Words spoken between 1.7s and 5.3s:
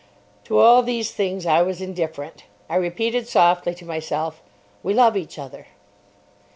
indifferent. I repeated softly to myself, "We love